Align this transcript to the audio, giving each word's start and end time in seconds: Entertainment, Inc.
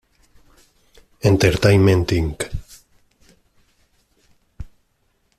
Entertainment, 1.29 2.09
Inc. 2.21 2.49